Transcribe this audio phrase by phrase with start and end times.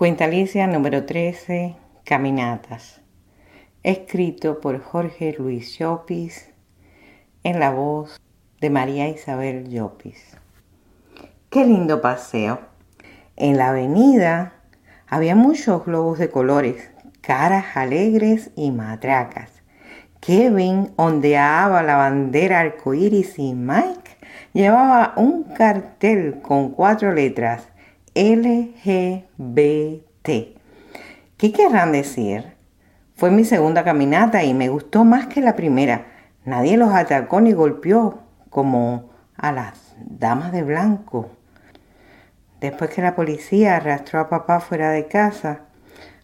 [0.00, 3.02] Cuentalicia número 13, Caminatas.
[3.82, 6.48] Escrito por Jorge Luis Llopis
[7.44, 8.18] en la voz
[8.62, 10.38] de María Isabel Llopis.
[11.50, 12.60] Qué lindo paseo.
[13.36, 14.54] En la avenida
[15.06, 16.90] había muchos globos de colores,
[17.20, 19.50] caras alegres y matracas.
[20.20, 24.16] Kevin ondeaba la bandera arcoíris y Mike
[24.54, 27.68] llevaba un cartel con cuatro letras
[28.14, 29.28] LGBT.
[31.36, 32.54] ¿Qué querrán decir?
[33.14, 36.06] Fue mi segunda caminata y me gustó más que la primera.
[36.44, 41.30] Nadie los atacó ni golpeó como a las damas de blanco.
[42.60, 45.60] Después que la policía arrastró a papá fuera de casa,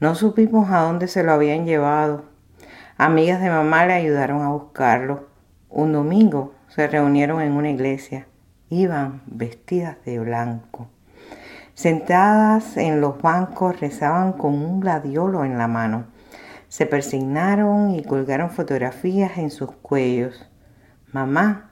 [0.00, 2.24] no supimos a dónde se lo habían llevado.
[2.96, 5.28] Amigas de mamá le ayudaron a buscarlo.
[5.68, 8.26] Un domingo se reunieron en una iglesia.
[8.68, 10.88] Iban vestidas de blanco.
[11.78, 16.06] Sentadas en los bancos rezaban con un gladiolo en la mano.
[16.66, 20.50] Se persignaron y colgaron fotografías en sus cuellos.
[21.12, 21.70] Mamá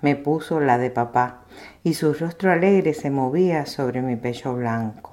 [0.00, 1.44] me puso la de papá
[1.84, 5.12] y su rostro alegre se movía sobre mi pecho blanco.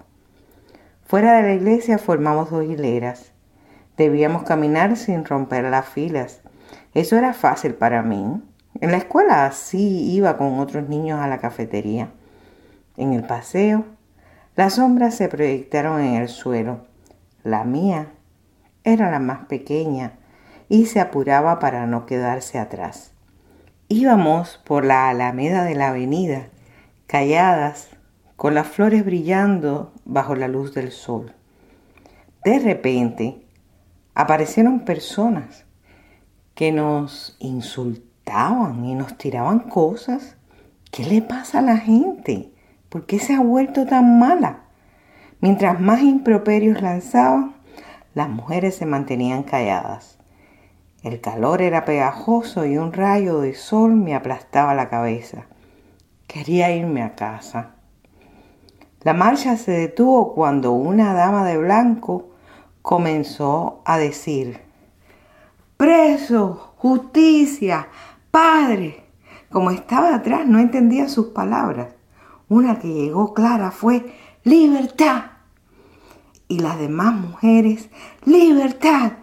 [1.06, 3.34] Fuera de la iglesia formamos dos hileras.
[3.98, 6.42] Debíamos caminar sin romper las filas.
[6.96, 8.42] Eso era fácil para mí.
[8.82, 12.10] En la escuela sí iba con otros niños a la cafetería.
[12.98, 13.93] En el paseo
[14.56, 16.86] las sombras se proyectaron en el suelo.
[17.44, 18.14] La mía
[18.84, 20.20] era la más pequeña
[20.70, 23.14] y se apuraba para no quedarse atrás.
[23.88, 26.50] Íbamos por la alameda de la avenida,
[27.08, 27.90] calladas,
[28.36, 31.34] con las flores brillando bajo la luz del sol.
[32.44, 33.46] De repente
[34.14, 35.66] aparecieron personas
[36.54, 40.38] que nos insultaban y nos tiraban cosas.
[40.92, 42.53] ¿Qué le pasa a la gente?
[42.94, 44.66] ¿Por qué se ha vuelto tan mala?
[45.42, 47.56] Mientras más improperios lanzaban,
[48.14, 50.20] las mujeres se mantenían calladas.
[51.02, 55.48] El calor era pegajoso y un rayo de sol me aplastaba la cabeza.
[56.28, 57.72] Quería irme a casa.
[59.02, 62.30] La marcha se detuvo cuando una dama de blanco
[62.84, 64.60] comenzó a decir,
[65.78, 67.88] preso, justicia,
[68.30, 69.04] padre.
[69.50, 71.88] Como estaba atrás no entendía sus palabras.
[72.50, 75.26] Una que llegó clara fue libertad.
[76.48, 77.90] Y las demás mujeres,
[78.26, 79.14] libertad.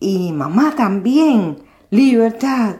[0.00, 2.76] Y mamá también, libertad.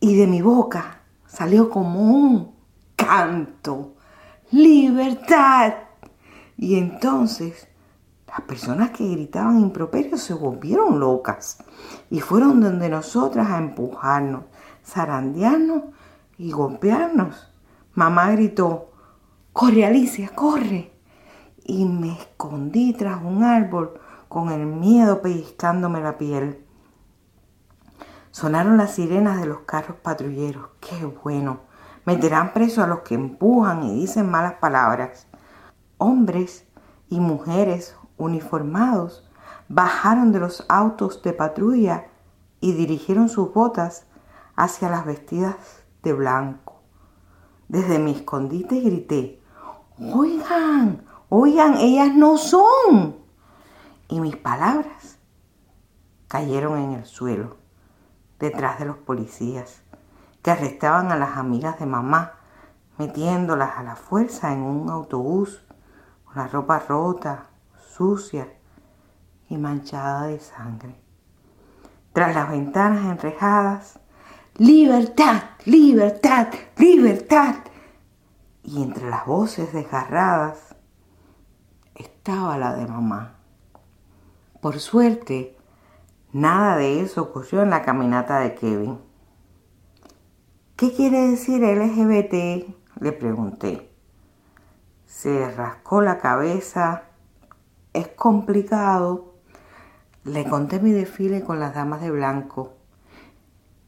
[0.00, 2.54] Y de mi boca salió como un
[2.96, 3.94] canto,
[4.50, 5.74] libertad.
[6.56, 7.68] Y entonces
[8.30, 11.58] las personas que gritaban improperios se volvieron locas
[12.10, 14.44] y fueron donde nosotras a empujarnos,
[14.84, 15.84] zarandearnos
[16.38, 17.49] y golpearnos.
[18.00, 18.92] Mamá gritó,
[19.52, 20.90] corre Alicia, corre.
[21.62, 26.64] Y me escondí tras un árbol con el miedo pellizcándome la piel.
[28.30, 30.68] Sonaron las sirenas de los carros patrulleros.
[30.80, 31.60] Qué bueno.
[32.06, 35.26] Meterán preso a los que empujan y dicen malas palabras.
[35.98, 36.66] Hombres
[37.10, 39.30] y mujeres uniformados
[39.68, 42.06] bajaron de los autos de patrulla
[42.62, 44.06] y dirigieron sus botas
[44.56, 46.69] hacia las vestidas de blanco.
[47.70, 49.40] Desde mi escondite grité,
[49.96, 53.14] oigan, oigan, ellas no son.
[54.08, 55.20] Y mis palabras
[56.26, 57.58] cayeron en el suelo,
[58.40, 59.82] detrás de los policías,
[60.42, 62.32] que arrestaban a las amigas de mamá,
[62.98, 65.64] metiéndolas a la fuerza en un autobús,
[66.24, 68.52] con la ropa rota, sucia
[69.48, 71.00] y manchada de sangre.
[72.12, 73.99] Tras las ventanas enrejadas,
[74.60, 77.54] libertad, libertad, libertad.
[78.62, 80.76] Y entre las voces desgarradas
[81.94, 83.38] estaba la de mamá.
[84.60, 85.56] Por suerte,
[86.34, 88.98] nada de eso ocurrió en la caminata de Kevin.
[90.76, 92.76] ¿Qué quiere decir LGBT?
[93.00, 93.90] Le pregunté.
[95.06, 97.04] Se rascó la cabeza.
[97.94, 99.36] Es complicado.
[100.24, 102.74] Le conté mi desfile con las damas de blanco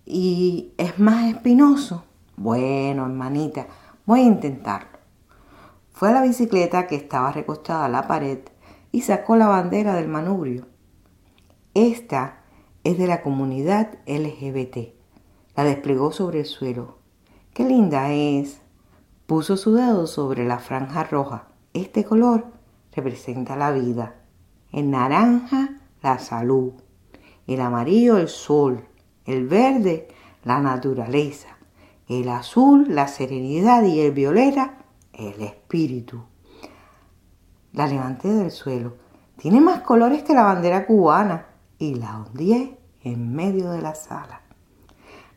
[0.05, 2.05] y es más espinoso.
[2.37, 3.67] Bueno, hermanita,
[4.07, 4.99] voy a intentarlo.
[5.93, 8.41] Fue a la bicicleta que estaba recostada a la pared
[8.91, 10.67] y sacó la bandera del manubrio.
[11.75, 12.43] Esta
[12.85, 14.95] es de la comunidad LGBT.
[15.57, 16.99] La desplegó sobre el suelo.
[17.55, 18.61] ¡Qué linda es!
[19.27, 21.49] Puso su dedo sobre la franja roja.
[21.75, 22.47] Este color
[22.93, 24.17] representa la vida.
[24.73, 26.73] El naranja, la salud.
[27.47, 28.87] El amarillo, el sol
[29.27, 30.09] el verde
[30.45, 31.57] la naturaleza,
[32.09, 34.83] el azul la serenidad y el violeta
[35.13, 36.23] el espíritu.
[37.73, 38.97] La levanté del suelo.
[39.37, 41.47] Tiene más colores que la bandera cubana
[41.79, 44.43] y la ondeé en medio de la sala.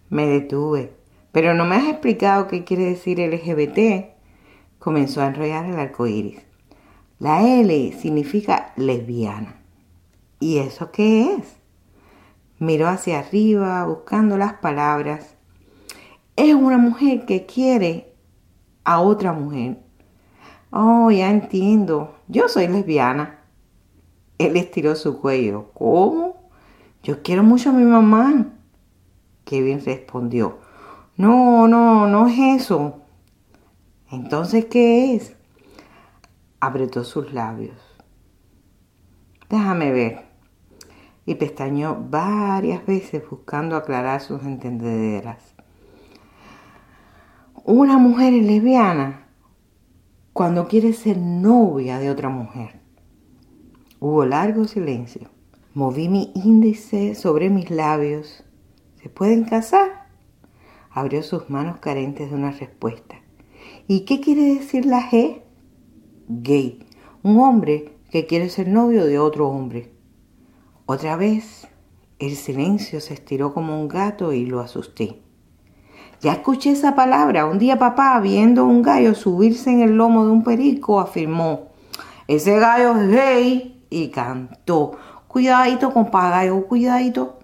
[0.10, 0.94] Me detuve.
[1.32, 4.16] Pero no me has explicado qué quiere decir LGBT.
[4.80, 6.42] Comenzó a enrollar el arco iris.
[7.20, 9.62] La L significa lesbiana.
[10.40, 11.58] ¿Y eso qué es?
[12.60, 15.36] Miró hacia arriba buscando las palabras.
[16.36, 18.14] Es una mujer que quiere
[18.84, 19.80] a otra mujer.
[20.72, 22.16] Oh, ya entiendo.
[22.28, 23.40] Yo soy lesbiana.
[24.38, 25.72] Él estiró su cuello.
[25.74, 26.50] ¿Cómo?
[27.04, 28.54] Yo quiero mucho a mi mamá.
[29.46, 30.60] Kevin respondió.
[31.18, 33.02] No, no, no es eso.
[34.12, 35.36] Entonces, ¿qué es?
[36.60, 37.78] Apretó sus labios.
[39.50, 40.26] Déjame ver.
[41.26, 45.56] Y pestañó varias veces buscando aclarar sus entendederas.
[47.64, 49.28] Una mujer es lesbiana
[50.34, 52.80] cuando quiere ser novia de otra mujer.
[54.00, 55.30] Hubo largo silencio.
[55.74, 58.44] Moví mi índice sobre mis labios.
[59.02, 60.10] ¿Se pueden casar?
[60.92, 63.16] Abrió sus manos carentes de una respuesta.
[63.88, 65.42] ¿Y qué quiere decir la G?
[66.28, 66.86] Gay.
[67.24, 69.95] Un hombre que quiere ser novio de otro hombre.
[70.88, 71.68] Otra vez,
[72.20, 75.20] el silencio se estiró como un gato y lo asusté.
[76.22, 77.48] Ya escuché esa palabra.
[77.48, 81.70] Un día papá, viendo un gallo subirse en el lomo de un perico, afirmó,
[82.28, 84.92] ese gallo es gay y cantó,
[85.28, 87.40] cuidadito gallo, cuidadito.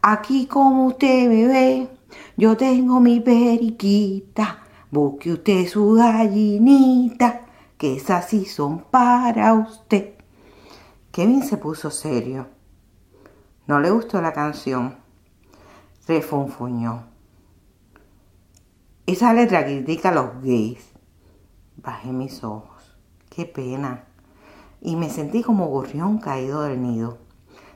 [0.00, 1.88] Aquí como usted me ve,
[2.36, 4.60] yo tengo mi periquita,
[4.92, 7.46] busque usted su gallinita,
[7.76, 10.14] que esas sí son para usted.
[11.10, 12.55] Kevin se puso serio.
[13.66, 14.96] No le gustó la canción.
[16.06, 17.02] Refunfuñó.
[19.06, 20.92] Esa letra critica a los gays.
[21.76, 22.96] Bajé mis ojos.
[23.28, 24.04] Qué pena.
[24.80, 27.18] Y me sentí como gorrión caído del nido.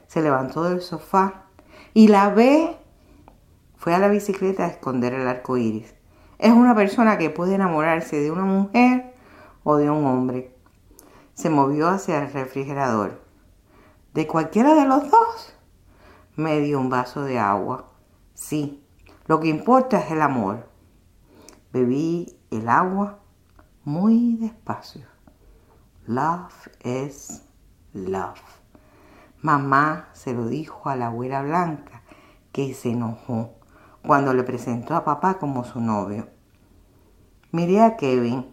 [0.07, 1.47] Se levantó del sofá
[1.93, 2.77] y la ve.
[3.77, 5.93] Fue a la bicicleta a esconder el arco iris.
[6.39, 9.13] Es una persona que puede enamorarse de una mujer
[9.65, 10.55] o de un hombre.
[11.35, 13.21] Se movió hacia el refrigerador.
[14.15, 15.57] ¿De cualquiera de los dos?
[16.37, 17.88] Me dio un vaso de agua.
[18.35, 18.85] Sí,
[19.27, 20.69] lo que importa es el amor.
[21.73, 23.19] Bebí el agua
[23.85, 25.06] muy despacio.
[26.06, 27.43] Love is
[27.93, 28.41] love.
[29.43, 32.03] Mamá se lo dijo a la abuela Blanca,
[32.53, 33.55] que se enojó
[34.06, 36.29] cuando le presentó a papá como su novio.
[37.53, 38.47] Miré a Kevin.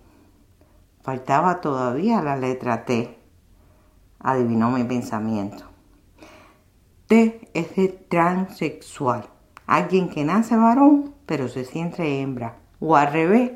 [1.02, 3.18] Faltaba todavía la letra T.
[4.20, 5.67] Adivinó mi pensamiento.
[7.08, 9.30] T es de transexual.
[9.66, 13.52] Alguien que nace varón, pero se siente hembra o al revés.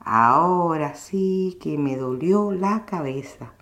[0.00, 3.52] Ahora sí que me dolió la cabeza.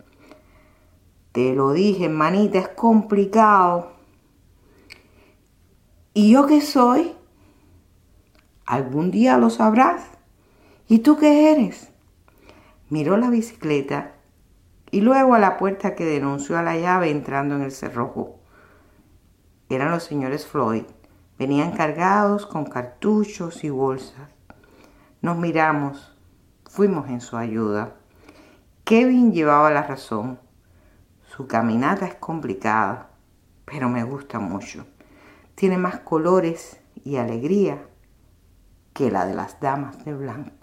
[1.32, 3.92] Te lo dije, hermanita, es complicado.
[6.14, 7.12] ¿Y yo qué soy?
[8.64, 10.02] Algún día lo sabrás.
[10.88, 11.90] ¿Y tú qué eres?
[12.88, 14.14] Miró la bicicleta
[14.90, 18.41] y luego a la puerta que denunció a la llave entrando en el cerrojo.
[19.74, 20.84] Eran los señores Floyd.
[21.38, 24.28] Venían cargados con cartuchos y bolsas.
[25.22, 26.14] Nos miramos,
[26.66, 27.94] fuimos en su ayuda.
[28.84, 30.38] Kevin llevaba la razón.
[31.34, 33.08] Su caminata es complicada,
[33.64, 34.84] pero me gusta mucho.
[35.54, 37.78] Tiene más colores y alegría
[38.92, 40.61] que la de las damas de blanco.